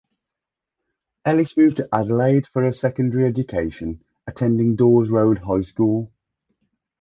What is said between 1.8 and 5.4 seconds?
Adelaide for her secondary education, attending Daws Road